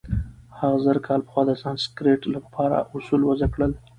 [0.59, 3.71] هغه زرکال پخوا د سانسکریت له پاره اوصول وضع کړل.